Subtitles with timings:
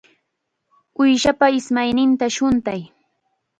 [1.01, 2.81] Uushapa ismayninta shuntay.